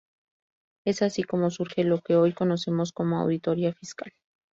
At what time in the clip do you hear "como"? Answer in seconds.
1.23-1.51, 2.91-3.19